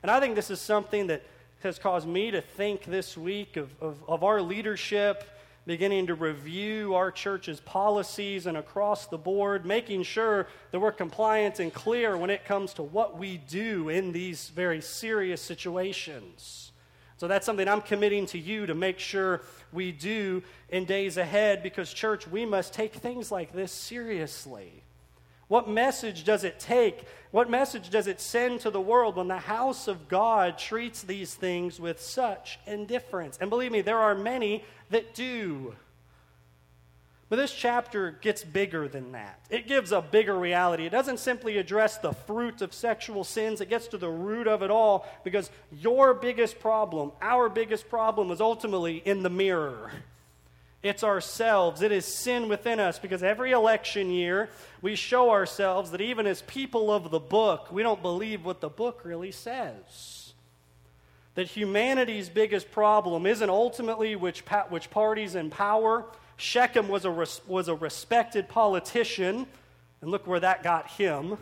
[0.03, 1.23] And I think this is something that
[1.61, 5.23] has caused me to think this week of, of, of our leadership
[5.67, 11.59] beginning to review our church's policies and across the board, making sure that we're compliant
[11.59, 16.71] and clear when it comes to what we do in these very serious situations.
[17.17, 21.63] So that's something I'm committing to you to make sure we do in days ahead
[21.63, 24.83] because, church, we must take things like this seriously.
[25.49, 27.05] What message does it take?
[27.37, 31.35] What message does it send to the world when the house of God treats these
[31.35, 33.37] things with such indifference?
[33.39, 35.75] And believe me, there are many that do.
[37.29, 39.39] But this chapter gets bigger than that.
[39.51, 40.87] It gives a bigger reality.
[40.87, 44.63] It doesn't simply address the fruit of sexual sins, it gets to the root of
[44.63, 49.91] it all because your biggest problem, our biggest problem, is ultimately in the mirror.
[50.83, 51.83] It's ourselves.
[51.83, 54.51] It is sin within us because every election year
[54.83, 58.69] we show ourselves that even as people of the book, we don't believe what the
[58.69, 60.33] book really says.
[61.35, 66.05] That humanity's biggest problem isn't ultimately which, pa- which party's in power.
[66.37, 69.47] Shechem was a, res- was a respected politician,
[70.01, 71.37] and look where that got him.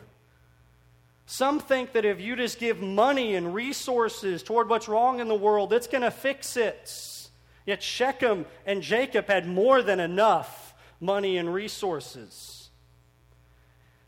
[1.27, 5.35] Some think that if you just give money and resources toward what's wrong in the
[5.35, 7.24] world, it's going to fix it.
[7.67, 12.71] Yet Shechem and Jacob had more than enough money and resources.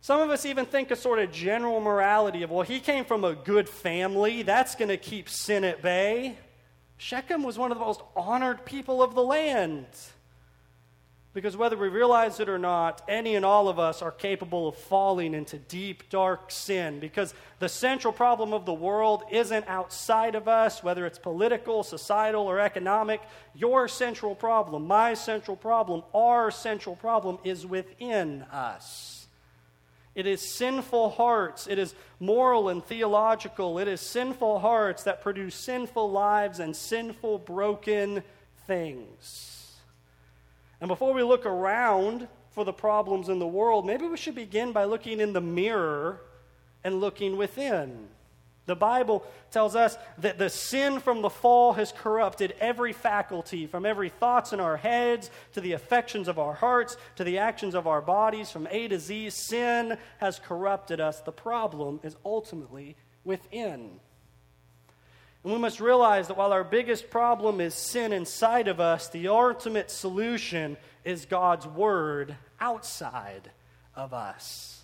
[0.00, 3.24] Some of us even think a sort of general morality of, well, he came from
[3.24, 4.42] a good family.
[4.42, 6.38] That's going to keep sin at bay.
[6.96, 9.86] Shechem was one of the most honored people of the land.
[11.36, 14.74] Because whether we realize it or not, any and all of us are capable of
[14.74, 16.98] falling into deep, dark sin.
[16.98, 22.46] Because the central problem of the world isn't outside of us, whether it's political, societal,
[22.46, 23.20] or economic.
[23.54, 29.26] Your central problem, my central problem, our central problem is within us.
[30.14, 31.66] It is sinful hearts.
[31.66, 33.78] It is moral and theological.
[33.78, 38.22] It is sinful hearts that produce sinful lives and sinful, broken
[38.66, 39.55] things.
[40.80, 44.72] And before we look around for the problems in the world, maybe we should begin
[44.72, 46.20] by looking in the mirror
[46.84, 48.08] and looking within.
[48.66, 53.86] The Bible tells us that the sin from the fall has corrupted every faculty, from
[53.86, 57.86] every thoughts in our heads to the affections of our hearts to the actions of
[57.86, 59.30] our bodies, from A to Z.
[59.30, 61.20] Sin has corrupted us.
[61.20, 64.00] The problem is ultimately within.
[65.46, 69.28] And we must realize that while our biggest problem is sin inside of us, the
[69.28, 73.52] ultimate solution is God's Word outside
[73.94, 74.82] of us.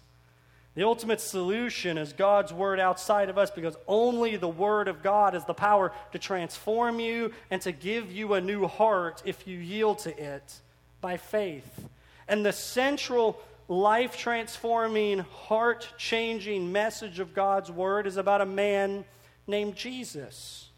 [0.76, 5.34] The ultimate solution is God's Word outside of us because only the Word of God
[5.34, 9.58] has the power to transform you and to give you a new heart if you
[9.58, 10.60] yield to it
[11.00, 11.88] by faith.
[12.28, 19.04] And the central life transforming, heart changing message of God's Word is about a man
[19.46, 20.68] named Jesus.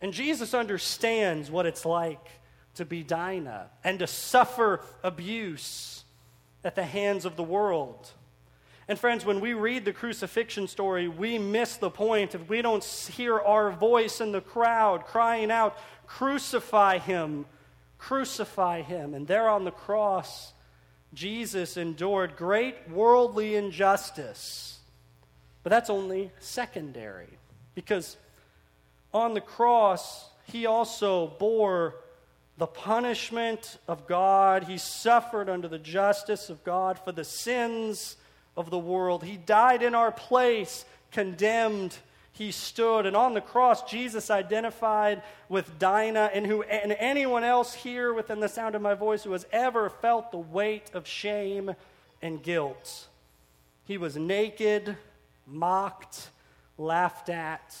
[0.00, 2.26] And Jesus understands what it's like
[2.74, 6.04] to be Dinah and to suffer abuse
[6.64, 8.10] at the hands of the world.
[8.88, 12.84] And friends, when we read the crucifixion story, we miss the point if we don't
[12.84, 17.46] hear our voice in the crowd crying out, Crucify him,
[17.96, 19.14] crucify him.
[19.14, 20.52] And there on the cross,
[21.14, 24.80] Jesus endured great worldly injustice.
[25.62, 27.38] But that's only secondary.
[27.74, 28.16] Because
[29.12, 31.96] on the cross, he also bore
[32.58, 34.64] the punishment of God.
[34.64, 38.16] He suffered under the justice of God for the sins
[38.56, 39.24] of the world.
[39.24, 41.96] He died in our place, condemned.
[42.32, 43.06] He stood.
[43.06, 48.40] And on the cross, Jesus identified with Dinah and, who, and anyone else here within
[48.40, 51.74] the sound of my voice who has ever felt the weight of shame
[52.20, 53.08] and guilt.
[53.84, 54.96] He was naked,
[55.46, 56.30] mocked,
[56.82, 57.76] laughed at.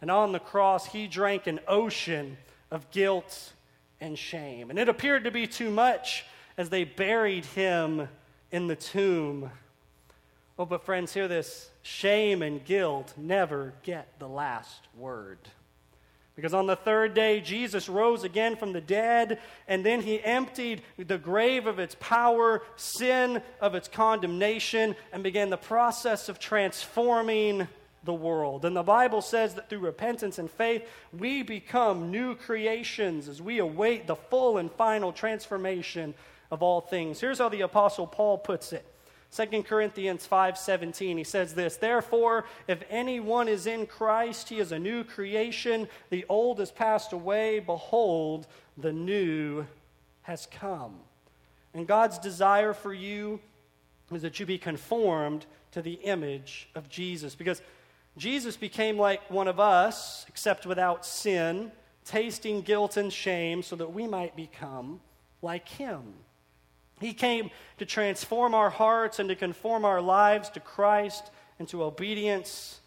[0.00, 2.36] And on the cross, he drank an ocean
[2.70, 3.52] of guilt
[4.00, 4.70] and shame.
[4.70, 6.24] And it appeared to be too much
[6.56, 8.08] as they buried him
[8.50, 9.50] in the tomb.
[10.58, 15.38] Oh, but friends, hear this shame and guilt never get the last word.
[16.36, 19.38] Because on the third day, Jesus rose again from the dead,
[19.68, 25.50] and then he emptied the grave of its power, sin of its condemnation, and began
[25.50, 27.68] the process of transforming
[28.04, 28.64] the world.
[28.64, 33.58] And the Bible says that through repentance and faith, we become new creations as we
[33.58, 36.14] await the full and final transformation
[36.50, 37.20] of all things.
[37.20, 38.86] Here's how the Apostle Paul puts it.
[39.32, 44.78] 2 Corinthians 5:17 he says this therefore if anyone is in Christ he is a
[44.78, 45.88] new creation.
[46.10, 47.60] The old has passed away.
[47.60, 49.66] Behold the new
[50.22, 50.98] has come.
[51.74, 53.38] And God's desire for you
[54.12, 57.36] is that you be conformed to the image of Jesus.
[57.36, 57.62] Because
[58.16, 61.72] Jesus became like one of us except without sin
[62.04, 65.00] tasting guilt and shame so that we might become
[65.42, 66.14] like him
[67.00, 71.82] he came to transform our hearts and to conform our lives to Christ and to
[71.82, 72.80] obedience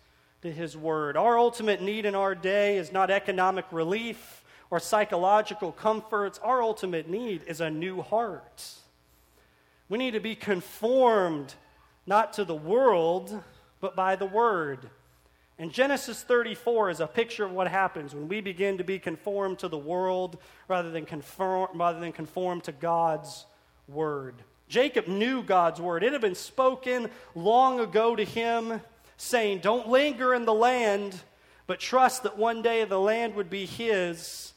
[0.43, 1.17] to His Word.
[1.17, 6.39] Our ultimate need in our day is not economic relief or psychological comforts.
[6.43, 8.71] Our ultimate need is a new heart.
[9.89, 11.55] We need to be conformed
[12.05, 13.41] not to the world,
[13.81, 14.89] but by the Word.
[15.59, 19.59] And Genesis 34 is a picture of what happens when we begin to be conformed
[19.59, 20.37] to the world
[20.67, 23.45] rather than conform, rather than conform to God's
[23.87, 24.35] word.
[24.67, 26.03] Jacob knew God's word.
[26.03, 28.81] It had been spoken long ago to him,
[29.17, 31.19] saying, Don't linger in the land,
[31.67, 34.52] but trust that one day the land would be his.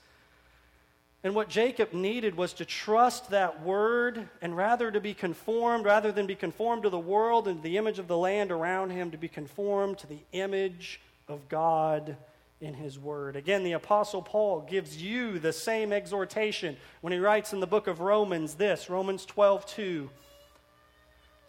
[1.27, 6.13] And what Jacob needed was to trust that word and rather to be conformed, rather
[6.13, 9.19] than be conformed to the world and the image of the land around him, to
[9.19, 12.17] be conformed to the image of God
[12.61, 13.35] in his word.
[13.35, 17.89] Again, the Apostle Paul gives you the same exhortation when he writes in the book
[17.89, 20.11] of Romans this Romans 12 2.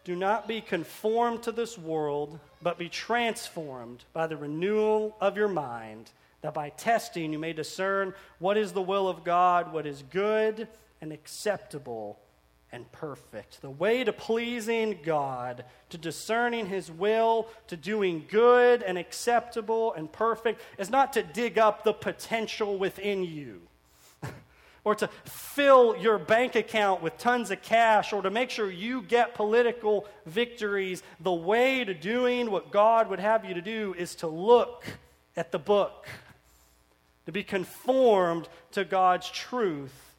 [0.06, 5.48] Do not be conformed to this world, but be transformed by the renewal of your
[5.48, 6.10] mind,
[6.48, 10.70] that by testing you may discern what is the will of God, what is good
[11.02, 12.20] and acceptable
[12.72, 13.60] and perfect.
[13.60, 20.10] The way to pleasing God, to discerning His will, to doing good and acceptable and
[20.10, 23.64] perfect, is not to dig up the potential within you.
[24.86, 29.02] or to fill your bank account with tons of cash, or to make sure you
[29.02, 31.04] get political victories.
[31.20, 34.86] The way to doing what God would have you to do is to look
[35.38, 36.08] at the book,
[37.28, 40.16] to be conformed to God's truth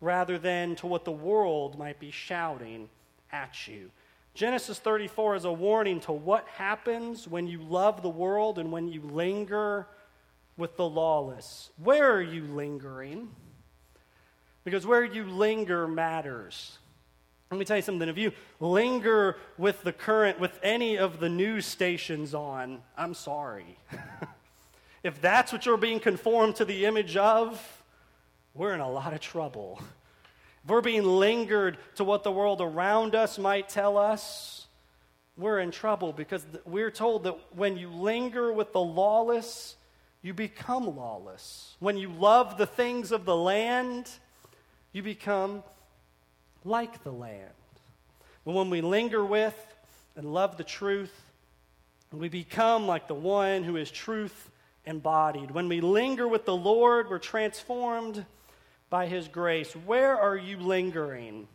[0.00, 2.88] rather than to what the world might be shouting
[3.30, 3.88] at you.
[4.34, 8.88] Genesis 34 is a warning to what happens when you love the world and when
[8.88, 9.86] you linger
[10.56, 11.70] with the lawless.
[11.80, 13.28] Where are you lingering?
[14.64, 16.78] Because where you linger matters.
[17.52, 18.08] Let me tell you something.
[18.08, 23.78] If you linger with the current, with any of the news stations on, I'm sorry.
[25.02, 27.82] if that's what you're being conformed to the image of,
[28.54, 29.80] we're in a lot of trouble.
[30.64, 34.66] If we're being lingered to what the world around us might tell us,
[35.36, 39.76] we're in trouble because we're told that when you linger with the lawless,
[40.20, 41.76] you become lawless.
[41.78, 44.10] When you love the things of the land,
[44.92, 45.62] you become
[46.62, 47.48] like the land.
[48.44, 49.56] But when we linger with
[50.14, 51.14] and love the truth,
[52.12, 54.49] we become like the one who is truth
[54.84, 55.50] embodied.
[55.50, 58.24] When we linger with the Lord, we're transformed
[58.88, 59.72] by His grace.
[59.72, 61.48] Where are you lingering?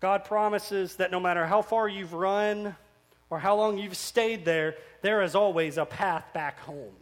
[0.00, 2.76] God promises that no matter how far you've run
[3.30, 6.94] or how long you've stayed there, there is always a path back home.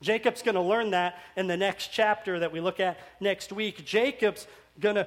[0.00, 3.84] Jacob's going to learn that in the next chapter that we look at next week.
[3.84, 4.46] Jacob's
[4.78, 5.06] going to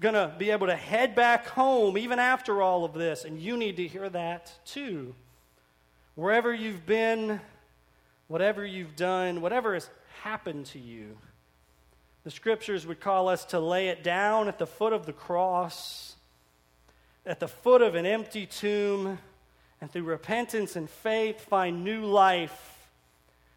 [0.00, 3.56] going to be able to head back home even after all of this, and you
[3.56, 5.14] need to hear that too.
[6.14, 7.40] Wherever you've been,
[8.28, 9.90] whatever you've done, whatever has
[10.22, 11.16] happened to you,
[12.24, 16.16] the scriptures would call us to lay it down at the foot of the cross,
[17.26, 19.18] at the foot of an empty tomb,
[19.80, 22.88] and through repentance and faith find new life,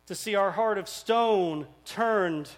[0.08, 2.50] to see our heart of stone turned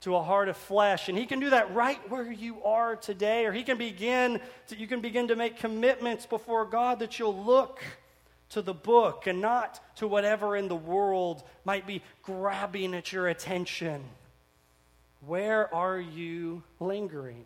[0.00, 1.08] to a heart of flesh.
[1.08, 4.76] And he can do that right where you are today, or he can begin to,
[4.76, 7.82] you can begin to make commitments before God that you'll look
[8.50, 13.28] to the book and not to whatever in the world might be grabbing at your
[13.28, 14.02] attention.
[15.26, 17.44] Where are you lingering?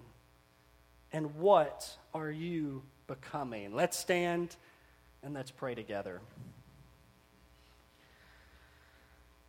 [1.12, 3.74] And what are you becoming?
[3.74, 4.54] Let's stand
[5.22, 6.20] and let's pray together.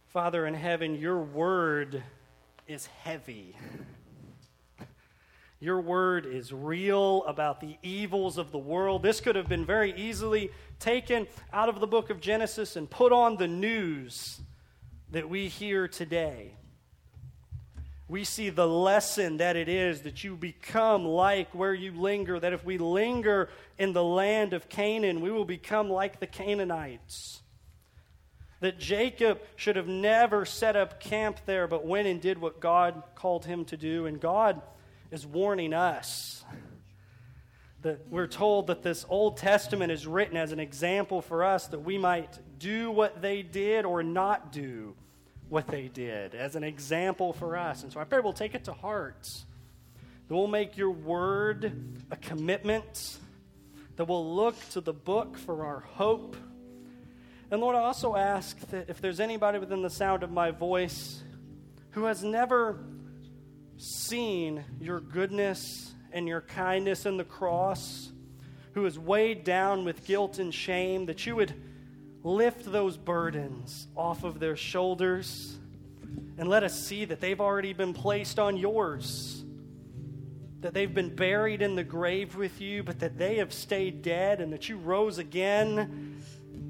[0.08, 2.04] Father in heaven, your word
[2.68, 3.56] is heavy.
[5.62, 9.04] Your word is real about the evils of the world.
[9.04, 13.14] This could have been very easily taken out of the book of Genesis and put
[13.14, 14.42] on the news
[15.12, 16.56] that we hear today
[18.12, 22.52] we see the lesson that it is that you become like where you linger, that
[22.52, 23.48] if we linger
[23.78, 27.42] in the land of Canaan, we will become like the Canaanites.
[28.60, 33.02] That Jacob should have never set up camp there, but went and did what God
[33.16, 34.06] called him to do.
[34.06, 34.62] And God
[35.12, 36.44] is warning us
[37.82, 41.80] That we're told that this Old Testament is written as an example for us that
[41.80, 44.96] we might do what they did or not do
[45.50, 47.84] what they did, as an example for us.
[47.84, 49.28] And so I pray we'll take it to heart.
[50.28, 51.74] That we'll make your word
[52.12, 53.18] a commitment,
[53.96, 56.38] that we'll look to the book for our hope.
[57.50, 61.24] And Lord, I also ask that if there's anybody within the sound of my voice
[61.90, 62.80] who has never
[63.82, 68.12] seen your goodness and your kindness in the cross,
[68.74, 71.54] who is weighed down with guilt and shame, that you would
[72.24, 75.58] lift those burdens off of their shoulders
[76.38, 79.44] and let us see that they've already been placed on yours.
[80.60, 84.42] That they've been buried in the grave with you, but that they have stayed dead
[84.42, 86.22] and that you rose again.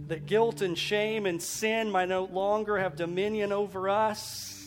[0.08, 4.61] That guilt and shame and sin might no longer have dominion over us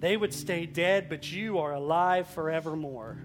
[0.00, 3.24] they would stay dead, but you are alive forevermore.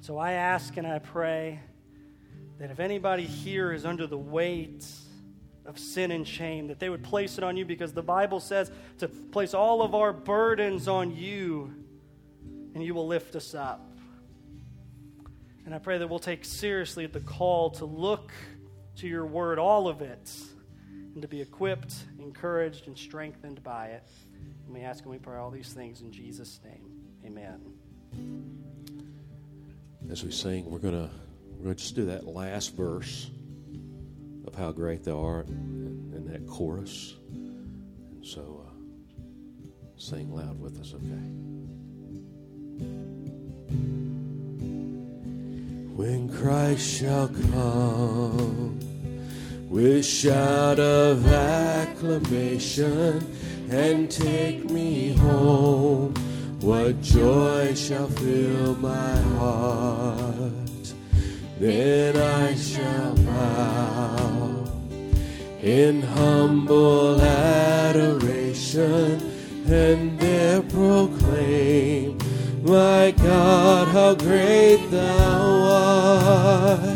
[0.00, 1.60] So I ask and I pray
[2.58, 4.86] that if anybody here is under the weight
[5.64, 8.70] of sin and shame, that they would place it on you because the Bible says
[8.98, 11.74] to place all of our burdens on you
[12.74, 13.90] and you will lift us up.
[15.64, 18.30] And I pray that we'll take seriously the call to look
[18.96, 20.30] to your word, all of it,
[21.14, 24.08] and to be equipped, encouraged, and strengthened by it.
[24.66, 26.90] And we ask and we pray all these things in Jesus' name.
[27.24, 27.60] Amen.
[30.10, 31.10] As we sing, we're gonna
[31.56, 33.30] we're gonna just do that last verse
[34.46, 37.14] of how great thou art and, that chorus.
[37.30, 39.22] And so uh,
[39.96, 41.02] sing loud with us, okay?
[45.94, 48.80] When Christ shall come
[49.68, 53.26] with shout of acclamation
[53.70, 56.14] and take me home.
[56.60, 60.94] What joy shall fill my heart?
[61.58, 64.64] Then I shall bow
[65.62, 69.20] in humble adoration
[69.68, 72.18] and there proclaim,
[72.62, 76.95] My God, how great thou art.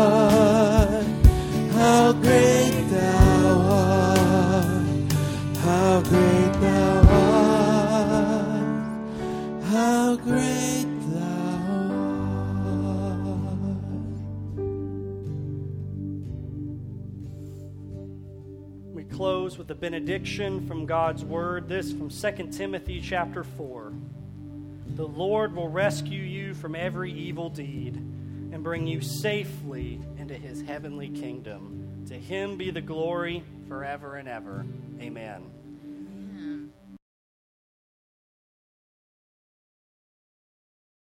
[19.81, 23.91] benediction from God's word, this from 2 Timothy chapter 4.
[24.95, 30.61] The Lord will rescue you from every evil deed and bring you safely into his
[30.61, 32.05] heavenly kingdom.
[32.09, 34.65] To him be the glory forever and ever.
[35.01, 35.49] Amen.